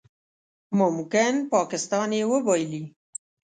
ممکن 0.79 1.33
پاکستان 1.53 2.09
یې 2.17 2.23
وبایلي 2.31 2.83